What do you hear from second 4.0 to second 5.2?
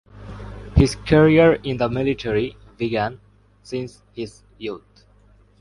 his youth.